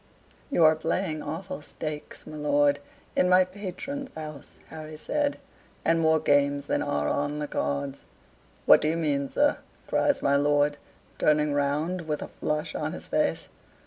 [0.49, 2.79] "You are playing awful stakes, my lord,
[3.15, 5.37] in my patron's house," Harry said,
[5.85, 8.05] "and more games than are on the cards."
[8.65, 10.77] "What do you mean, sir?" cries my lord,
[11.19, 13.47] turning round, with a flush on his face.